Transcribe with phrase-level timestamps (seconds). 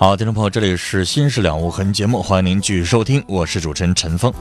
[0.00, 4.32] 好，听众朋友，这里是《心事了无痕》节目，欢迎您继续收听，我是主持人陈峰。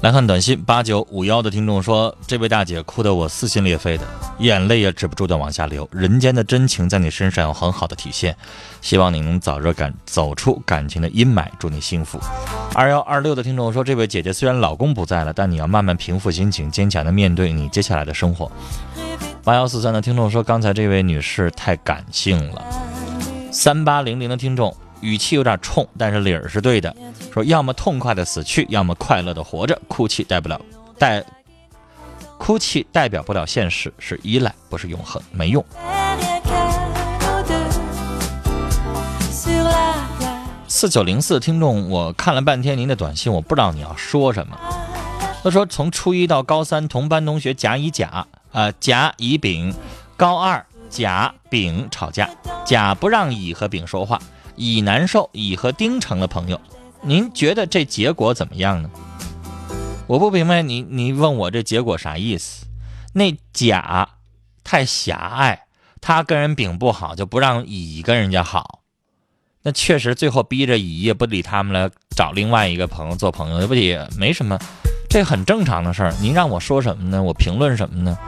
[0.00, 4.04] 来看短信，八九五幺的听众说：“这位大姐哭得我撕心裂肺的，
[4.40, 5.88] 眼泪也止不住的往下流。
[5.92, 8.36] 人间的真情在你身上有很好的体现，
[8.80, 12.18] 希望你能早日感走出感情的阴霾，祝你幸福。”
[12.74, 18.50] 二幺二六的听众说：“这位姐姐虽然老公不在了，但你要慢慢平复心情，坚强的面对你接下来的生活。”
[19.44, 22.64] 八幺四三的听众说：“刚才这位女士太感性了。”
[23.52, 26.94] 三八零零的听众语气有点冲，但是理儿是对的，
[27.30, 29.78] 说要么痛快的死去，要么快乐的活着。
[29.88, 30.58] 哭泣代不了
[30.98, 31.22] 代，
[32.38, 35.62] 哭泣代表不了现实，是依赖，不是永恒，没用。
[40.66, 44.56] 四九零四听众，我看了半天您的短信，我不知道你要说什么。
[45.44, 49.74] 他说从初一到高三同班同学甲乙甲啊甲乙丙，
[50.16, 50.64] 高二。
[50.92, 52.28] 甲丙吵架，
[52.66, 54.20] 甲不让乙和丙说话，
[54.56, 56.60] 乙难受，乙和丁成了朋友。
[57.00, 58.90] 您觉得这结果怎么样呢？
[60.06, 62.66] 我不明白你，你问我这结果啥意思？
[63.14, 64.06] 那甲
[64.62, 65.62] 太狭隘，
[66.02, 68.80] 他跟人丙不好，就不让乙跟人家好。
[69.62, 74.58] 那确实最后逼着乙也不理他们了，找另外一个朋友做朋友，这不也没什么？
[75.08, 76.12] 这很正常的事儿。
[76.20, 77.22] 您让我说什么呢？
[77.22, 78.18] 我评论什么呢？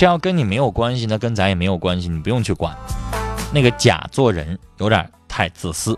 [0.00, 2.74] 这要跟你没有关系，那跟咱也没有关系，你不用去管。
[3.52, 5.94] 那个甲做人有点太自私。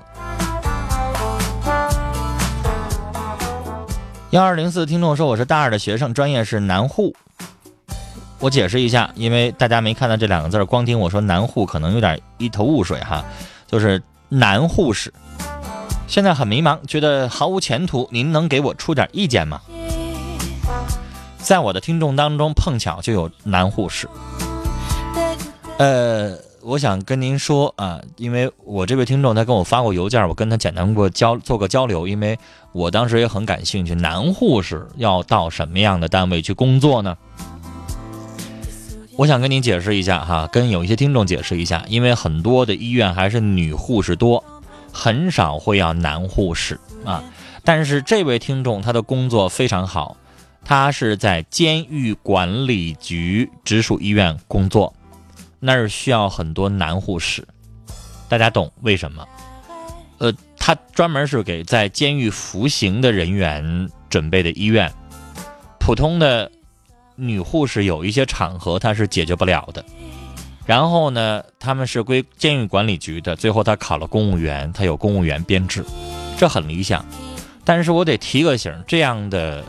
[4.30, 7.14] 幺二零四听众说我是大二的学生，专业是男护。
[8.40, 13.24] 我解释一下，因为大家没看到这两个字，光听我说男护可能有点一头雾水哈。
[13.68, 15.14] 就是男护士，
[16.08, 19.60] 现在很迷茫，觉得毫无前途，您能给我出点意见吗？
[21.42, 24.08] 在我的听众当中，碰巧就有男护士。
[25.78, 32.38] 呃，我想跟您说啊，因为我这位听众他跟我发过邮件，我跟他简单过交做个交流，因为
[32.70, 37.16] 我当时也很感兴趣，男护士要到什么样的单位去工作呢？
[39.16, 44.42] 我想跟您解释一下哈，跟有一些听众解释一下，因为很多的医院还是女护士多，
[44.92, 47.24] 很少会要男护士啊。
[47.64, 50.16] 但是这位听众他的工作非常好。
[50.64, 54.94] 他是在监狱管理局直属医院工作，
[55.58, 57.46] 那儿需要很多男护士，
[58.28, 59.26] 大家懂为什么？
[60.18, 64.90] 呃，他专门是给在监狱服刑的人员准备的医院，
[65.80, 66.50] 普通的
[67.16, 69.84] 女护士有一些场合他是解决不了的。
[70.64, 75.84] 然后呢，他们是归监狱管理局的，最后他考了公务员，他有公务员编制，
[76.38, 77.04] 这很理想。
[77.64, 79.64] 但是我得提个醒，这样的。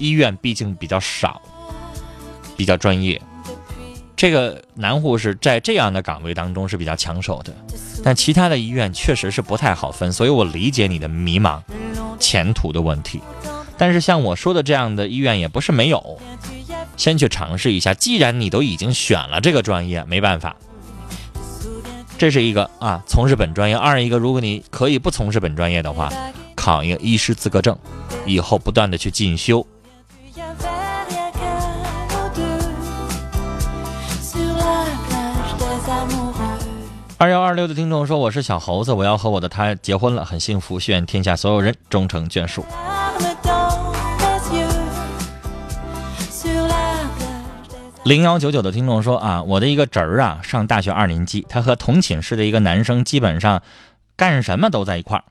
[0.00, 1.40] 医院毕竟比较少，
[2.56, 3.20] 比较专业。
[4.16, 7.54] 这个男护士在这样的岗位当中是比较抢手的，
[8.02, 11.62] 但其他的医院确实是不太好分，所以我理解你的迷茫，
[12.18, 13.20] 前途的问题。
[13.78, 16.18] 但是像我说的这样的医院也不是没有，
[16.98, 17.94] 先去尝试一下。
[17.94, 20.54] 既然你都已经选了这个专业，没办法，
[22.18, 23.76] 这是一个啊，从事本专业。
[23.76, 26.12] 二一个，如果你可以不从事本专业的话，
[26.54, 27.74] 考一个医师资格证，
[28.26, 29.66] 以后不断的去进修。
[37.20, 42.64] 二幺二六的听众说：“我是小猴子，我要和我的他结婚了，很幸福，希愿天下所有人终成眷属。”
[48.04, 53.62] 零幺九九的听众说：“啊，我的一个侄儿啊，上大学二年级，他和同寝室的一个男生基本上
[54.16, 55.24] 干什么都在一块儿，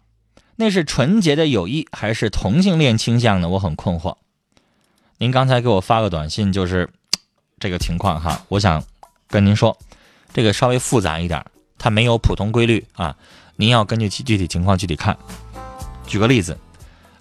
[0.57, 3.49] 那是纯洁的友谊还是同性恋倾向呢？
[3.49, 4.15] 我很困惑。
[5.17, 6.87] 您刚才给我发个短信，就是
[7.59, 8.43] 这个情况哈。
[8.49, 8.83] 我想
[9.27, 9.75] 跟您说，
[10.31, 11.43] 这个稍微复杂一点，
[11.79, 13.15] 它没有普通规律啊。
[13.55, 15.17] 您要根据其具体情况具体看。
[16.05, 16.57] 举个例子，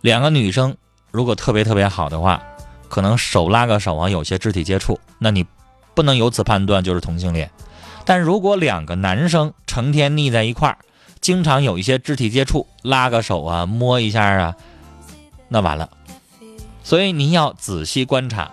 [0.02, 0.76] 两个女生
[1.10, 2.42] 如果特别特别好的话，
[2.88, 5.46] 可能手拉个手啊，有些肢体接触，那你
[5.94, 7.50] 不能由此判断就是同性恋。
[8.04, 10.78] 但如果两个男生成天腻在一块儿，
[11.20, 14.54] 经常有一些肢体接触，拉个手啊，摸一下啊，
[15.48, 15.90] 那完了。
[16.82, 18.50] 所以你要仔细观察，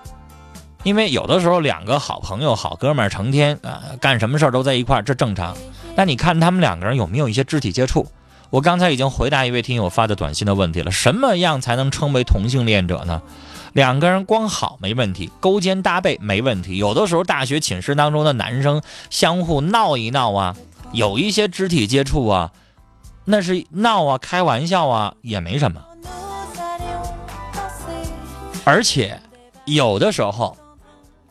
[0.83, 5.55] 因为有的时候两个好朋友、好哥们儿成天啊干什么事儿都在一块儿，这正常。
[5.95, 8.07] 那你看他们两个人有没有一些肢体接触？
[8.49, 13.21] 我刚才已经回答一位听友发的短信的问题了，什么样才能称为同性恋者呢？
[13.73, 16.77] 两个人光好没问题，勾肩搭背没问题。
[16.77, 20.55] 有的时候大学寝室当中的男生相互闹一闹啊。
[20.91, 22.51] 有一些肢体接触啊，
[23.25, 25.81] 那是闹啊，开玩笑啊，也没什么。
[28.63, 29.19] 而且
[29.65, 30.55] 有的时候，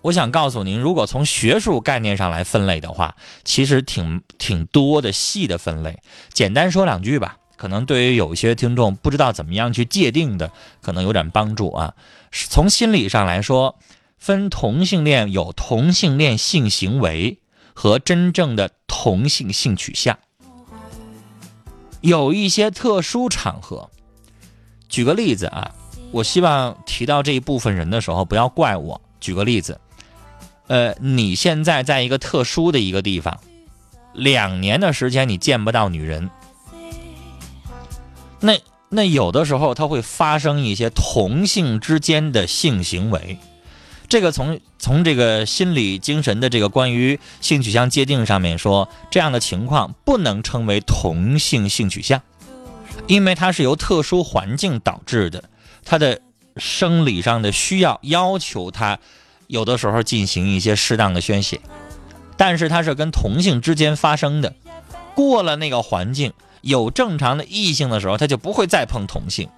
[0.05, 5.99] 我想告诉您，如果从学术概念上来分类的话，其实挺挺多的细的分类。
[6.33, 11.95] 简单说两句吧，可能对于有些听众不知道怎么样去界定的，可能有点帮助啊。
[12.31, 13.79] 从心理上来说，
[14.19, 17.39] 分同性恋有同性恋性行为。
[17.77, 20.17] 和真正的同性性取向
[22.01, 23.91] 有一些特殊场合，
[24.89, 25.75] 举个例子啊，
[26.13, 29.01] 我希望提到这一部分人的时候不要怪我。
[29.19, 29.81] 举个例子，
[30.67, 33.41] 呃，你现在在一个特殊的一个地方，
[34.15, 36.31] 两年的时间你见不到女人，
[38.41, 38.59] 那
[38.89, 43.39] 那有的时候它会发生一些同性之间的性行为。
[44.07, 52.23] 这个从从这个心理精神的这个关于性取向界定上面说，这样的情况不能称为同性性取向，
[53.07, 55.45] 因为它是由特殊环境导致的，
[55.85, 56.21] 它的
[56.59, 59.01] 生理上的需要要求它
[59.47, 61.61] 有的时候进行一些适当的宣泄，
[62.37, 64.55] 但是它是跟同性之间发生的，
[65.15, 69.49] 过了那个环境有正常的异性的时候，他就不会再碰同性，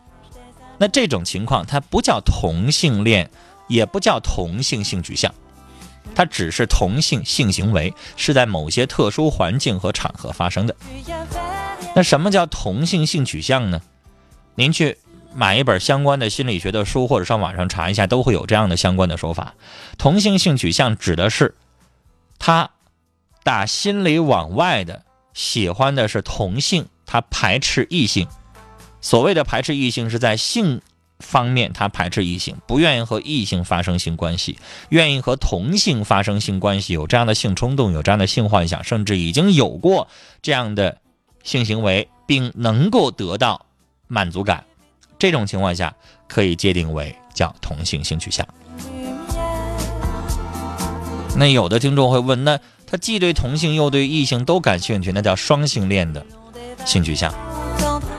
[0.79, 3.31] 那这种情况它不叫同性恋。
[3.69, 5.35] 也不叫同性性取向，
[6.15, 10.77] 它只是同性性行为是在某些特殊环境和场合发生的。
[11.93, 13.83] 那什么叫同性性取向呢？
[14.55, 14.99] 您去
[15.35, 19.55] 买一本相关的心理学的书，或者上网上查一下，都会有这样的相关的说法。
[19.99, 21.55] 同性性取向指的是
[22.39, 22.71] 他
[23.43, 28.29] 打心里往外的喜欢的是同性，他排斥异性。
[29.01, 30.83] 所谓的排斥异性是在性。
[31.19, 34.59] 方面，他排斥异性，不愿意和异性发生性关系，
[34.91, 40.09] 愿意和同性发生性关系，有这样的性冲动，有这样的性幻想，甚至已经有过
[40.43, 40.99] 这样的
[41.43, 43.65] 性行为，并能够得到
[44.09, 44.67] 满足感。
[45.19, 45.95] 这种情况下，
[46.29, 48.47] 可以界定为叫同性性取向。
[51.37, 56.25] 那有的听众会问，那他既对同性又对异性都感兴趣，那叫双性恋的
[56.85, 57.33] 性取向？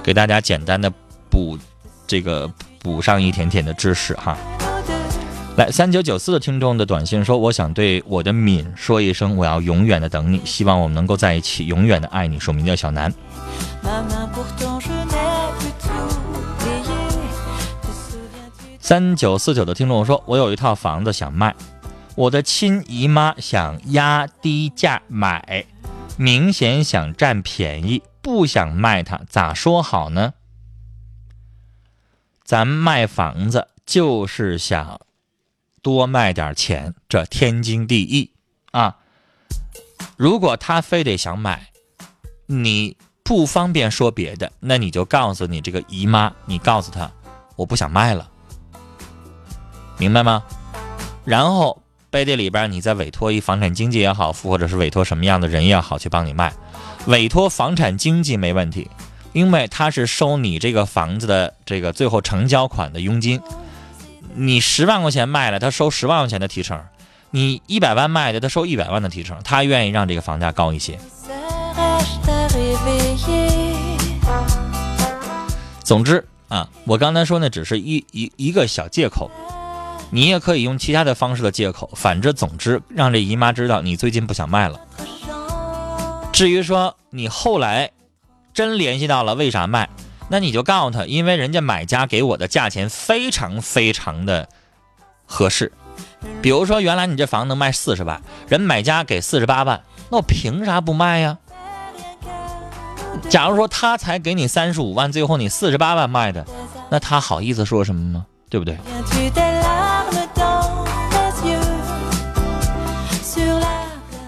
[0.04, 0.92] 给大家简单的
[1.30, 1.58] 补
[2.06, 2.52] 这个。
[2.80, 4.38] 补上一点点的知识哈。
[5.58, 13.14] 来，三九九四的听众的短信说：“我想对我的敏说一声，我要永远的等你，希望我们能够在一起，永远的爱你。”署名叫小南。
[18.88, 21.54] 三九四九的听众说：“我有一套房子想卖，
[22.16, 25.66] 我的亲姨妈想压低价买，
[26.16, 30.36] 明显想占便宜，不想卖它，咋说好呢？”
[32.46, 35.02] 咱卖房子就是想
[35.82, 38.32] 多卖点钱，这天经地义
[38.72, 39.00] 啊。
[40.16, 41.72] 如果他非得想买，
[42.46, 47.12] 你不方便说别的，那你就告诉你这个姨妈，你告诉她
[47.58, 48.32] 我不想卖了，
[49.98, 50.44] 明白吗？
[51.26, 56.54] 然后背地里边你再委托一房产经纪也好，或者是委托什么样的人也好去帮你卖，
[57.08, 58.90] 委托房产经纪没问题。
[59.34, 63.40] 因为他是收你这个房子的这个最后成交款的佣金，
[64.34, 66.80] 你十万块钱卖了，他收十万块钱的提成；
[67.30, 69.38] 你一百万卖的，他收一百万的提成。
[69.44, 70.98] 他愿意让这个房价高一些。
[75.84, 79.30] 总之啊，我刚才说那只是一一一个小借口，
[80.12, 81.90] 你也可以用其他的方式的借口。
[81.96, 84.80] 反正总之，让这姨妈知道你最近不想卖了。
[86.32, 87.92] 至于说你后来。
[88.54, 89.88] 真联系到了，为啥卖？
[90.30, 94.50] 那你就告诉他，因为人家买家给我的价钱非常非常的
[95.28, 95.72] 合适。
[96.42, 101.38] 比如说，原来你这房能卖四十万，人买家给四十八万，那我凭啥不卖呀？
[103.30, 106.44] 假如说他才给你三十五万，最后你四十八万卖的，
[106.90, 108.26] 那他好意思说什么吗？
[108.50, 108.76] 对不对？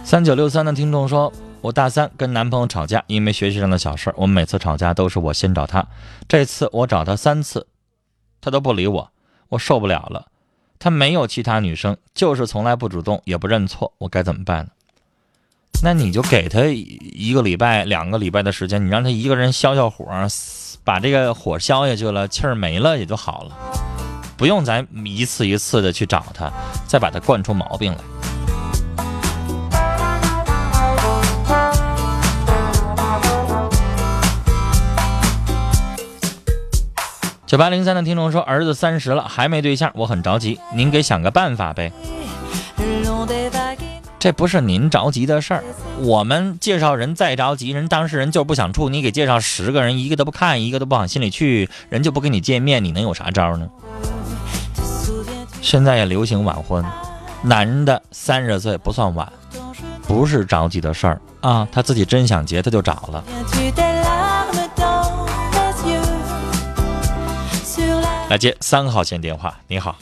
[0.10, 5.86] 三九六三的听众说，我大三跟男朋友吵架，因为学习上的小事，我每次吵架都是我先找他，
[6.28, 7.68] 这次我找他三次，
[8.42, 9.12] 他都不理我，
[9.50, 10.26] 我受不了了。
[10.80, 14.72] 他没有其他女生，就是从来不主动，也不认错，我该怎么办呢？
[15.84, 20.08] 那你就给他一个礼拜、两个礼拜的时间，你让他一个人消消火，
[20.84, 23.56] 把这个火消下去了，气儿没了也就好了，
[24.36, 26.52] 不用咱一次一次的去找他，
[26.88, 28.00] 再把他惯出毛病来。
[37.50, 41.92] 九八零三的听众说，儿子三十了还没对象，我很着急，您给想个办法呗。
[44.20, 45.64] 这不是您着急的事儿，
[45.98, 53.68] 我们介绍人再着急，人当事人就不想处，你给介绍十个人，一个都不看，一个都不往心里去，人就不跟你见面，你能有啥招呢？
[55.60, 56.86] 现在也流行晚婚，
[57.42, 59.28] 男的三十岁不算晚，
[60.04, 63.24] 不是着急的事儿啊，他自己真想结，他就找了。
[68.30, 69.98] 来接三号线电话，你好，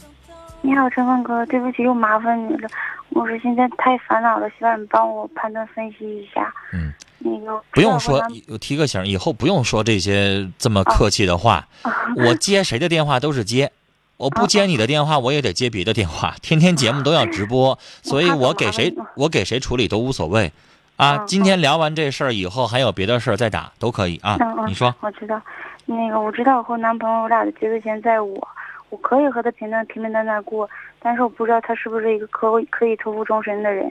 [0.62, 2.67] 你好，陈峰哥，对不起，又麻烦你了。
[3.12, 6.53] 我是现在太烦恼了，希望你帮我判断分析一下。
[6.74, 11.65] 嗯，那个不用说，我提个醒，以后不用说这些这么客气的话。
[12.17, 13.72] 我接谁的电话都是接，
[14.17, 16.36] 我不接你的电话，我也得接别的电话。
[16.41, 20.51] 天天节目都要直播， 所以我给谁我给谁处理都无所谓。
[20.98, 24.38] 啊，今天聊完这事儿以后，还有别的事儿再打都可以啊。
[24.67, 25.41] 你说，我知道。
[25.89, 28.46] 那个我知道我和男朋友我俩的节奏线在我，
[28.89, 33.89] 我可以和他平淡平平淡淡过，但是我不知道他是不是一个可可以托付终身的人。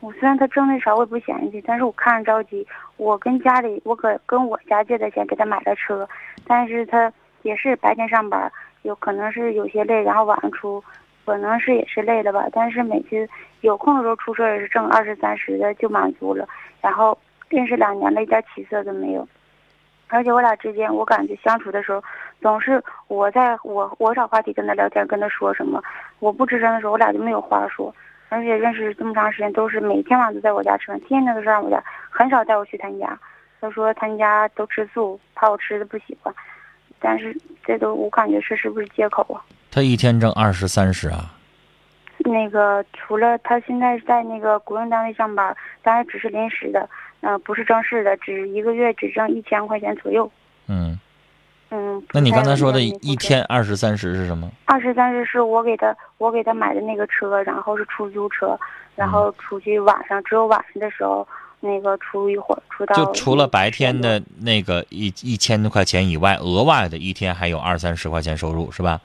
[0.00, 2.66] 我虽然他挣的少，我也不嫌弃，但是我看着着急。
[2.96, 6.06] 我跟家里，我可跟我家借的钱给他买了车，
[6.48, 7.12] 但是他
[7.42, 8.50] 也是白天上班，
[8.82, 10.82] 有可能是有些累，然后晚上出，
[11.24, 12.46] 可能是也是累的吧。
[12.52, 13.28] 但是每次
[13.60, 16.48] 有空的时候出车也是挣二十三十的就满足了。
[16.80, 17.16] 然后
[17.48, 19.26] 认识两年了，一点起色都没有。
[20.08, 22.02] 而且我俩之间，我感觉相处的时候，
[22.40, 25.82] 总是我在我我找话题跟他聊天，跟他说什么，
[26.20, 27.94] 我不吱声的时候，我俩就没有话说。
[28.28, 33.18] 而且认识这么长时间，都是每天晚上都在我家吃饭，天天都是在我家，很少带我去他家。
[33.60, 36.34] 他说他家都吃素，怕我吃的不喜欢。
[37.00, 39.42] 但是这都我感觉是是不是借口啊？
[39.70, 41.32] 他一天挣二十三十啊？
[42.18, 46.88] 那个除了他现在在那个国营单位上班，但是只是临时的。
[47.26, 50.30] 呃，不是正式的，只一个月只挣一千块钱左右。
[50.68, 50.96] 嗯，
[51.70, 52.00] 嗯。
[52.12, 54.48] 那你刚才说的一天二十三十是什么？
[54.66, 58.56] 二十三十是我给他，我给他买的那个车，然后是出租车，
[58.94, 61.26] 然后出去晚上，只有晚上的时候
[61.58, 62.94] 那个出一会儿，出到。
[62.94, 69.00] 就除了白天的那个一一千多块钱以外，额外的一天还有二三十块钱收入，是吧？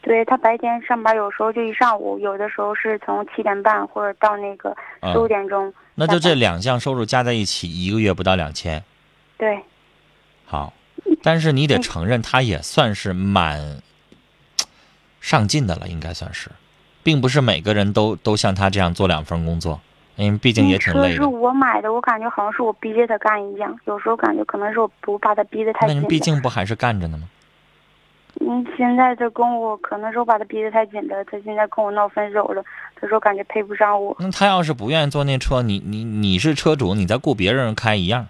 [0.00, 5.70] 对他白天上班，有时候就一上午，有的时候是从七点半或者到那个四五点钟。
[5.94, 8.82] 那就这两项收入加在一起，一个月不到两千。
[9.36, 9.62] 对。
[10.46, 10.72] 好，
[11.22, 13.80] 但是你得承认，他也算是蛮
[15.20, 16.50] 上进的了，应该算是，
[17.02, 19.80] 并不是每个人都都像他这样做两份工作，
[20.16, 21.16] 因为毕竟也挺累的。
[21.16, 25.96] 是我买的，我感觉好像是我逼着他干一样，有时候感觉可能是我不把他逼得太紧。
[25.96, 27.28] 那你毕竟不还是干着呢吗？
[28.44, 32.62] 嗯，现在他跟我可能是我把他逼得太紧了，他现在跟我闹分手了。
[32.96, 34.16] 他说感觉配不上我。
[34.18, 38.26] 那他要是不愿意坐那车，你你你是车主，你再雇别人开一样。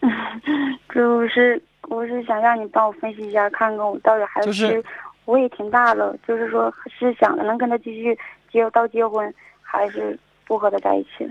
[0.94, 4.82] 就是我是想让你帮我分析一下，看看我到底还是
[5.24, 8.18] 我也挺大了，就是说是想着能跟他继续
[8.50, 11.30] 结到结婚，还是不和他在一起。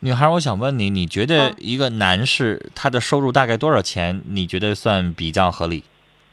[0.00, 4.20] 女孩，我想问你，你觉得一个男士他的收入大概多少钱？
[4.28, 5.84] 你觉得算比较合理？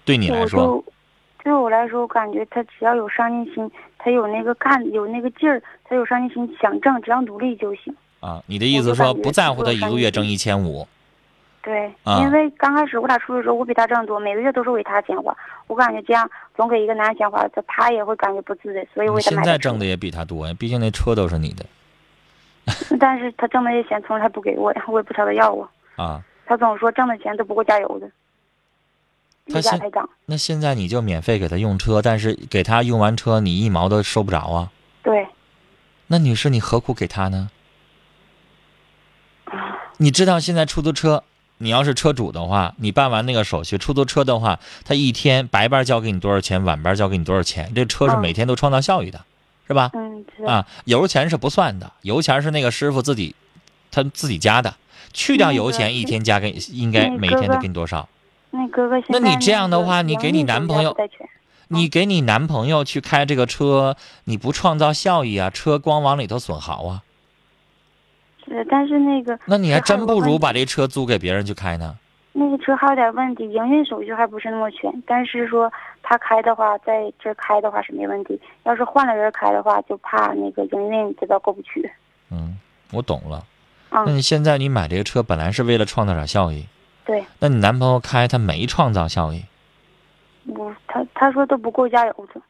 [0.04, 0.84] 对你来说，
[1.44, 7.96] 对我来说，我感觉他只要有上进心，他有那个干，有那个劲儿，他有上进心，想挣，只要努力就行。
[8.20, 10.88] 啊，你的意思说不在乎他一个月挣一千五？
[11.64, 15.36] 对，因为刚开始我俩处的时候，我比他挣得多，每个月都是为他钱花。
[15.68, 21.64] 我感觉这样总给一个男人钱花，他他也会感觉不自在，所以我现在挣的也比他多呀，毕竟那车都是你的。
[23.00, 25.70] 但是他挣那些钱从来不给我呀，我也不朝他要啊。
[25.96, 26.22] 啊。
[26.46, 28.10] 他总说挣的钱都不够加油的。
[29.48, 29.80] 他现
[30.26, 34.72] 那现在你就免费给他用车，但是给他用完车你一毛都收不着啊。
[35.04, 35.28] 对。
[36.08, 37.50] 那女士，你何苦给他呢？
[39.98, 41.24] 你知道现在出租车，
[41.60, 47.72] 你要是车主的话，你办完那个手续，出租车的话，他一天白班交给你多少钱，晚班交给你多少钱？
[47.74, 49.24] 这车是每天都创造效益的，
[49.68, 49.92] 是吧？
[49.94, 53.36] 嗯，啊，油钱是不算的，油钱是那个师傅自己
[53.92, 54.76] 他自己加的，
[55.14, 58.00] 去掉油钱，一天加给应该每天得给你多少？
[58.00, 58.21] 那
[58.72, 60.96] 哥哥，那你这样的话，你给你男朋友，
[61.70, 65.50] 你给你男朋友去开这个车，你不创造效益啊？
[65.50, 67.04] 车光往里头损耗啊！
[68.46, 71.98] 是，但是那个那你还真不如把这这车租给别人去开呢。
[72.34, 74.90] 那个车还有点问题，营运手续还不是那么全。
[75.06, 78.40] 但是说他开的话，在这开的话是没问题。
[78.64, 81.92] 要是换了人开的话，就怕那个营运这边过不去。
[82.30, 82.58] 嗯，
[82.92, 83.44] 我懂了。
[83.90, 86.66] 啊那，你现在你买这个车本来是为了创造点效益，
[87.06, 89.44] 对，那你男朋友开他没创造效益，
[90.46, 92.42] 不，他他说都不够加油的，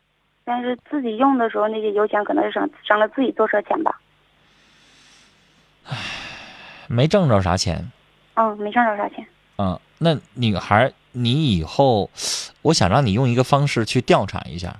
[0.43, 3.99] 但是自己用的时候那些油钱可能是省省了自己坐车钱吧。
[6.87, 7.91] 没挣着啥钱。
[8.33, 9.25] 嗯，没挣着啥钱。
[9.57, 12.09] 嗯，那女孩，你以后，
[12.61, 14.77] 我想让你用一个方式去调查一下，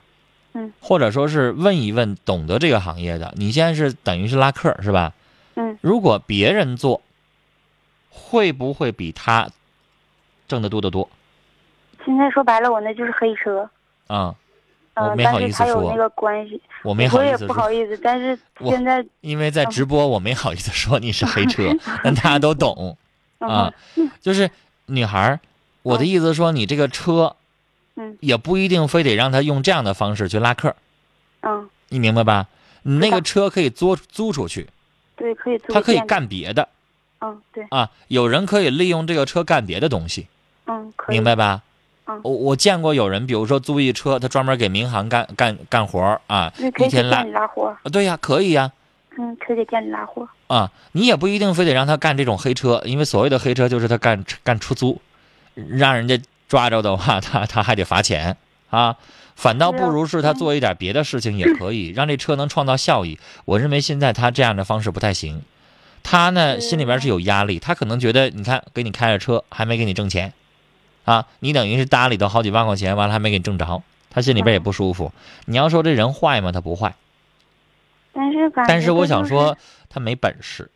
[0.54, 3.34] 嗯，或者说是问一问懂得这个行业的。
[3.38, 5.14] 你现在是等于是拉客是吧？
[5.56, 7.02] 嗯，如果别人做，
[8.10, 9.50] 会不会比他
[10.52, 11.10] 挣得多得多
[12.06, 13.70] 现在说白了，我那就是黑车。
[14.08, 14.36] 啊？
[14.96, 17.98] 我嗯，没好意思但是他有那说，个关系，我没好意思说，不好意思。
[18.04, 21.64] 但是我现在，因为在直播我没好意思说你是黑车，
[22.04, 22.98] 但大家都懂
[23.40, 23.74] 嗯啊。
[24.20, 24.52] 就是
[24.88, 25.40] 女孩儿，
[25.84, 27.38] 我的意思说，你这个车
[27.96, 30.76] 嗯也不一定非得让他用这样的方式去拉客。
[31.44, 32.48] 嗯，你明白吧？
[32.84, 34.68] 你那个车可以租租出去，
[35.16, 35.72] 对，可以租。
[35.72, 36.00] 他可以。
[36.00, 36.68] 干别的
[37.22, 37.90] 嗯，对，啊。
[38.10, 40.28] 有人可以利用这个车干别的东西。
[41.12, 41.62] 明白吧？
[42.08, 47.68] 嗯我我见过有人，比如说租一车，他专门给民航干干干活儿啊，对，可以给一天拉拉活。
[47.68, 48.70] 啊对呀，可以呀
[49.18, 50.28] 嗯，可以给店里拉活。
[50.48, 50.70] 啊。
[50.92, 55.00] 你也不一定非得让他干这种黑车，因为所谓的黑车就是他干干出租，
[55.54, 58.36] 让人家抓着的话， 他他还得罚钱
[58.70, 58.98] 啊。
[59.36, 63.18] 反倒不如是他做一点别的事情也可以，让这车能创造效益。
[63.46, 65.42] 我认为现在他这样的方式不太行，
[66.04, 70.34] 他呢心里边是有压力，他可能觉得你看给你开着车还没给你挣钱，
[71.06, 75.12] 啊，你等于是搭里头好几万块钱，完了还没给你挣着，他心里边也不舒服。
[75.46, 76.52] 你要说这人坏吗？
[76.52, 76.94] 他不坏，
[78.14, 79.58] 但是但是我想说，
[79.90, 80.70] 他没本事。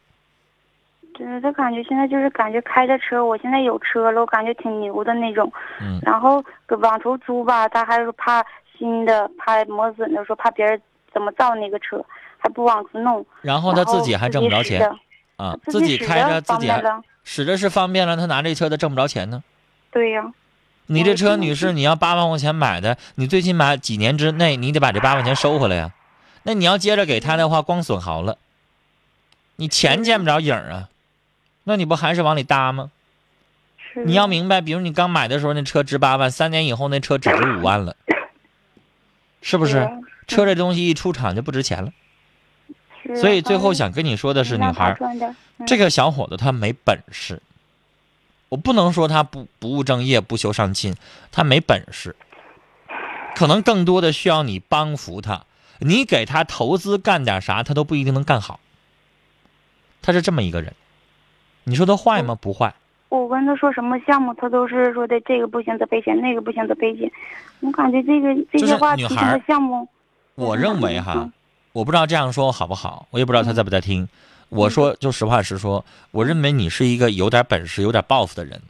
[1.18, 5.50] 对他感觉现在就是感觉开着车，我现在有车了，我感觉挺牛的那种。
[5.80, 8.46] 嗯然后搁往出租吧，他还是怕
[8.78, 10.82] 新的，怕磨损的，说怕别人
[11.14, 12.04] 怎么造那个车，
[12.38, 13.26] 还不往出弄。
[13.42, 14.92] 然后他自己还挣不着钱
[15.38, 16.70] 啊，自自己开着自己。
[17.24, 19.42] 使着是方便了，他拿这车他挣不着钱呢。
[19.96, 20.34] 对呀、
[20.88, 25.94] 你这车，女士，你要八万块钱买的，你最起码几年之内你得把这八万块钱收回来呀。
[26.44, 28.38] 那你要接着给他的话，光损耗了，
[29.56, 30.90] 你钱见不着影儿啊，
[31.64, 32.92] 那你不还是往里搭吗？
[34.06, 37.96] 你要明白，比如你刚买的时候那车值八万，三年以后那车只值五万了，
[39.42, 39.78] 是不是？
[39.78, 39.90] 啊
[40.28, 41.94] 车这东西一出厂就不值钱了。
[43.16, 44.98] 所以最后想跟你说的是，女孩
[45.66, 47.42] 这个小伙子他没本事，
[48.50, 50.96] 我不能说他不不务正业、不求上进，
[51.32, 52.16] 他没本事，
[53.36, 55.46] 可能更多的需要你帮扶他，
[55.80, 58.60] 你给他投资干点啥，他都不一定能干好。
[60.02, 60.74] 他是这么一个人，
[61.64, 62.38] 你说他坏吗？
[62.40, 62.74] 不坏，
[63.10, 67.12] 我跟他说什么项目，他都是说的这个不行得赔钱，那个不行得赔钱。
[67.62, 69.88] 我感觉这个这些话提醒女孩儿的项目，
[70.36, 71.34] 我认为哈嗯，
[71.74, 74.08] 我不知道这样说好不好，我也不知道他在不在听。
[74.50, 78.62] 我说就实话实说，我认为你是一个有点本事、有点抱负的人。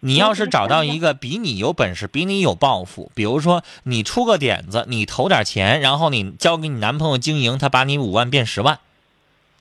[0.00, 8.78] 你要是找到一个比你有本事、比你有抱负，比如说你出个点子，你投点钱，然后你交给你男朋友经营，他把你五万变十万，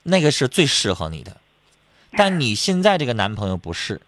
[0.03, 1.37] 那个是最适合你的。
[2.11, 3.99] 但你现在这个男朋友不是，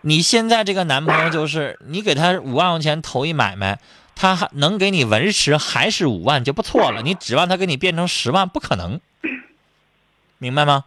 [0.00, 3.78] 你现在这个男朋友就是你给他五万块钱投一买卖，
[4.16, 9.00] 他还能给你维持还是五万就不错了，你指望他给你变成十万不可能，
[10.38, 10.84] 明白吗？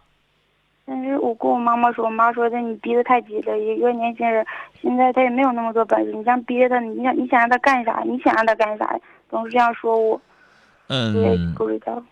[0.86, 4.44] 但是我跟我妈妈说，我妈说的你逼得太急了，一个年轻人
[4.82, 8.02] 现在他也没有那么多本事，你这样逼着他，你想你想让他干啥？
[8.04, 8.98] 你想让他干啥？
[9.30, 10.20] 总是这样说我，
[10.88, 12.02] 嗯，不知道。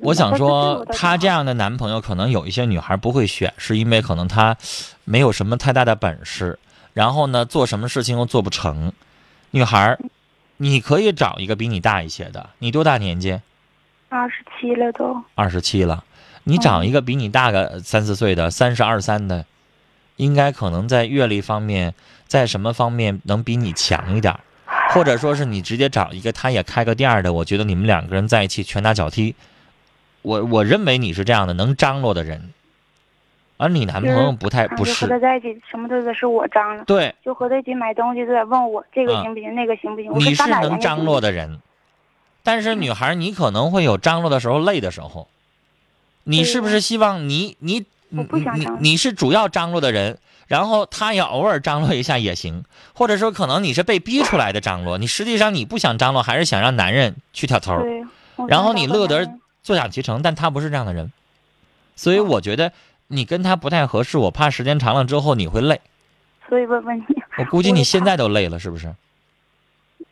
[0.00, 4.56] 我想说我，倒是她这样的男朋友可能有一些女孩不会选，是因为可能他
[5.04, 6.58] 没有什么太大的本事，
[6.92, 8.92] 然后呢，做什么事情又做不成。
[9.50, 9.98] 女孩，
[10.56, 13.40] 你可以找一个比你大一些的，你多大年纪？
[14.08, 16.04] 二十七了都，二十七了，
[16.44, 19.44] 你找一个比你大个三四岁的，三十二三的，
[20.16, 21.94] 应该可能在阅历方面，
[22.26, 24.40] 在什么方面能比你强一点儿，
[24.90, 29.34] 或者说是你直接找一个他也开个店的，我觉得你们两个人在一起拳打脚踢，
[30.22, 32.52] 我我认为你是这样的能张罗的人，
[33.56, 40.12] 而你男朋友不太不感觉和他，在一起什么都得是我张罗，对，就和他一起买东西都得问我这个啊行不行，那个行不行。
[40.12, 41.58] 我你是能张罗的人，
[42.42, 45.28] 但是女孩你可能会有张罗的时候累的时候，
[46.24, 57.82] 你是不是希望你你你你是主要张罗的人，然后他也偶尔张罗一下也行，或者说可能你是被逼出来的张罗，你实际上你不想张罗，还是想让男人去挑头
[58.48, 61.12] 然后你乐得坐享其成，但他不是这样的人，
[61.96, 62.72] 所以我觉得
[63.08, 65.80] 你跟他不太合适，我怕时间长了之后你会累。
[66.48, 67.04] 所以问问你，
[67.38, 68.94] 我估计你现在都累了，是不是？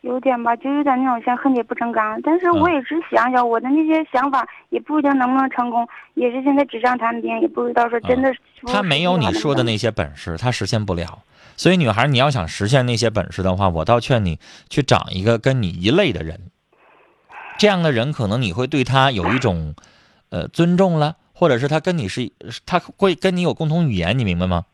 [0.01, 2.19] 有点吧，就有点那种像恨铁不成钢。
[2.21, 8.33] 但是我也只想想我的那些想法，也不一定能不能成功，也是现在纸上谈兵，也不知道说真的
[8.67, 11.23] 他没有你说的那些本事，他实现不了。
[11.55, 16.39] 所以女孩，你要想实现那些本事的话，我倒劝你去找一个跟你一类的人。
[17.59, 19.75] 这样的人，可能你会对他有一种，
[20.29, 22.31] 呃，尊重了，或者是他跟你是，
[22.65, 24.65] 他会跟你有共同语言，你明白吗？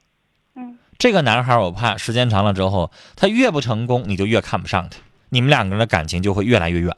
[0.55, 4.97] 嗯，这个男孩，我怕时间长了之后，他越不成功，你就越看不上他，
[5.29, 6.95] 你们两个人的感情就会越来越远，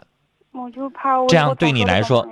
[0.54, 2.26] 我就怕我这样对你来说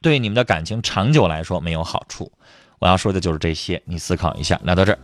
[0.00, 2.30] 对你们的感情长久来说没有好处。
[2.78, 4.58] 我要说的就是这些，你思考一下。
[4.64, 4.98] 聊到这儿。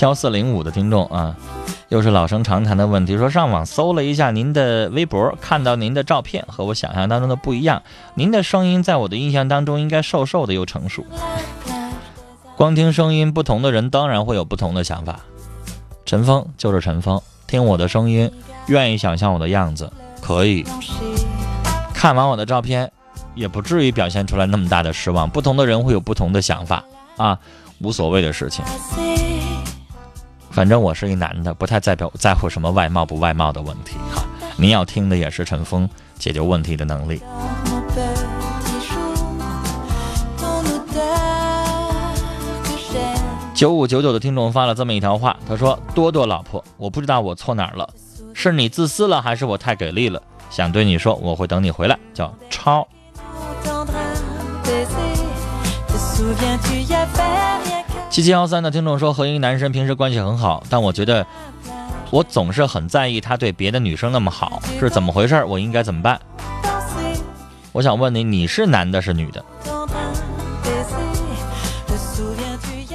[0.00, 1.34] 幺四零五的听众啊，
[1.94, 7.84] 又是老生常谈的问题，说上网搜了一下您的微博，看到您的照片和我想象当中的不一样，
[8.16, 11.06] 您的声音在我的印象当中应该瘦瘦的又成熟。
[12.56, 15.20] 光听声音，不同的人当然会有不同的想法。
[16.04, 18.28] 陈峰就是陈峰，听我的声音，
[18.66, 20.66] 愿意想象我的样子，可以。
[21.94, 22.90] 看完我的照片，
[23.36, 25.30] 也不至于表现出来那么大的失望。
[25.30, 26.82] 不同的人会有不同的想法
[27.18, 27.38] 啊，
[27.78, 28.64] 无所谓的事情。
[30.54, 34.22] 反正我是一男的，不太代表在乎什么外貌不外貌的问题哈。
[34.56, 37.20] 您要听的也是陈峰解决问题的能力。
[43.52, 47.88] 九五九九的听众发了这么一条话，他说：“多多老婆，我不知道我错哪儿了，
[48.32, 50.22] 是你自私了，还是我太给力了？
[50.50, 52.86] 想对你说，我会等你回来。”叫超。
[58.14, 61.26] 七七幺三的听众说，和一个男生平时关系很好，但我觉得
[62.12, 65.44] 我总是很在意他对别的女生那么好，是怎么回事？
[65.46, 66.20] 我应该怎么办？
[67.72, 69.44] 我想问你，你是男的，是女的？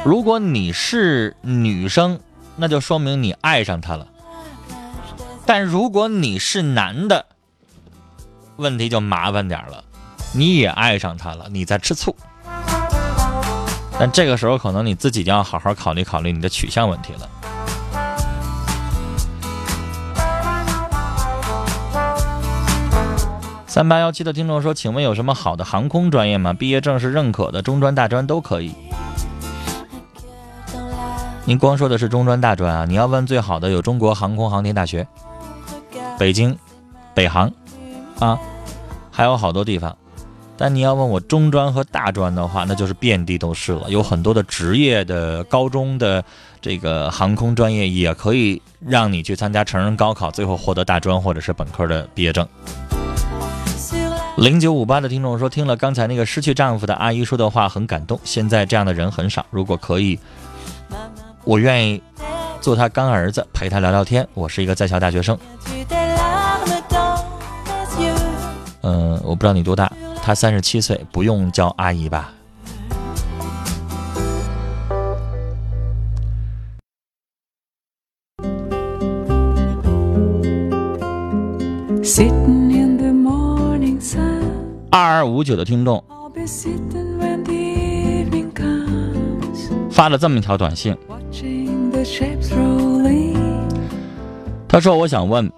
[0.05, 2.17] 如果你是女生，
[2.55, 4.07] 那就说明你爱上他了。
[5.45, 7.25] 但如果你是男的，
[8.55, 9.83] 问题就麻烦点了，
[10.31, 12.15] 你也爱上他了，你在吃醋。
[13.99, 17.29] 但这个时候，可能你自己就要好好考虑考虑你的取向问题了。
[23.67, 26.53] 三八幺七的听众说：“请问有什么好的航空专业吗？
[26.53, 28.73] 毕业证是认可的，中专、大专都可以。”
[31.45, 32.85] 您光说的是中专、大专啊？
[32.85, 35.05] 你要问最好的有中国航空航天大学、
[36.17, 36.57] 北京、
[37.13, 37.51] 北航
[38.19, 38.39] 啊，
[39.11, 39.95] 还有好多地方。
[40.61, 46.21] 但你要问我中专和大专的话，那就是遍地都是了，有很多的职业的高中的
[46.59, 52.45] 这个航空专业也可以让你去参加成人高考，最后获得大专或者是本科的毕业证。
[54.35, 58.19] 零九五八的听众说，听了刚才那个失去丈夫的阿姨说的话，很感动。
[58.25, 60.19] 现在这样的人很少，如果可以，
[61.45, 62.03] 我愿意
[62.59, 64.27] 做他干儿子，陪他聊聊天。
[64.33, 65.39] 我是一个在校大学生，
[68.81, 69.89] 嗯、我不知道你多大，
[70.21, 72.33] 她三十七岁不用叫阿姨吧。
[84.91, 86.03] 二二五九的听众。
[89.91, 90.95] 发了这么一条短信。
[94.67, 95.51] 她说我想问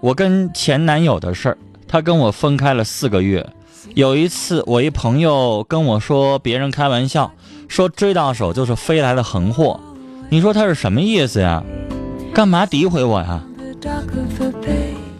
[0.00, 3.46] 我跟前男友的事儿他跟我分开了四个月
[3.94, 7.32] 有一次，我一朋友跟我说，别人开玩笑
[7.68, 9.80] 说追到手就是飞来的横祸，
[10.28, 11.62] 你说他是什么意思呀？
[12.34, 13.42] 干嘛诋毁我呀？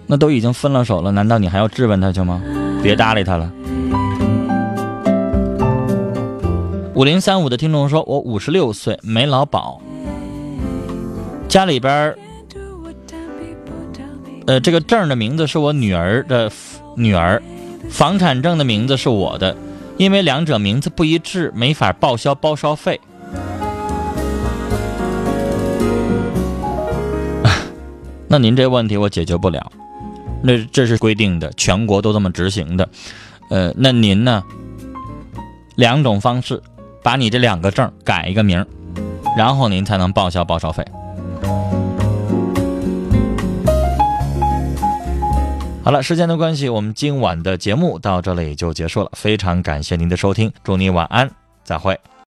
[0.07, 2.43] 那都已经分了手了，难道你还要质问他去吗？
[2.83, 3.51] 别搭理他了。”
[6.95, 9.81] 五零三五的听众说：“我五十六岁，没劳保，
[11.49, 12.19] 家里边儿
[14.47, 16.51] 呃，这个证的名字是我女儿的
[16.95, 17.43] 女儿，
[17.91, 19.57] 房产证的名字是我的，
[19.97, 23.01] 因为两者名字不一致，没法报销包烧费。
[28.29, 29.73] 那您这问题我解决不了，
[30.43, 32.89] 那这是规定的，全国都这么执行的。
[33.49, 34.43] 呃，那您呢？
[35.77, 36.63] 两种方式，
[37.03, 38.67] 把你这两个证改一个名，
[39.37, 40.85] 然后您才能报销包烧费。
[45.87, 49.11] 好了，时间的关系，我们今晚的节目到这里就结束了。
[49.13, 51.31] 非常感谢您的收听，祝您晚安，
[51.63, 51.97] 再会。